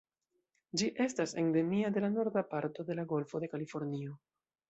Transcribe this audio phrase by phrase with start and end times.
[0.81, 4.19] Ĝi estas endemia de la norda parto de la Golfo de Kalifornio.